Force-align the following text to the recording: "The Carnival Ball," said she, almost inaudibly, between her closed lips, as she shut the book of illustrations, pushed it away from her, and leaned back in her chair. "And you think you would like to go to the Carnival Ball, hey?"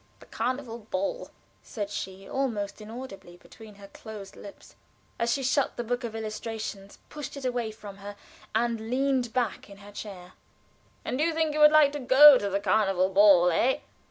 "The 0.19 0.25
Carnival 0.25 0.79
Ball," 0.89 1.29
said 1.61 1.91
she, 1.91 2.27
almost 2.27 2.81
inaudibly, 2.81 3.37
between 3.37 3.75
her 3.75 3.87
closed 3.87 4.35
lips, 4.35 4.75
as 5.19 5.31
she 5.31 5.43
shut 5.43 5.77
the 5.77 5.83
book 5.83 6.03
of 6.03 6.15
illustrations, 6.15 6.97
pushed 7.09 7.37
it 7.37 7.45
away 7.45 7.69
from 7.69 7.97
her, 7.97 8.15
and 8.55 8.89
leaned 8.89 9.31
back 9.31 9.69
in 9.69 9.77
her 9.77 9.91
chair. 9.91 10.33
"And 11.05 11.19
you 11.21 11.35
think 11.35 11.53
you 11.53 11.59
would 11.59 11.71
like 11.71 11.91
to 11.91 11.99
go 11.99 12.39
to 12.39 12.49
the 12.49 12.59
Carnival 12.59 13.09
Ball, 13.09 13.51
hey?" 13.51 13.83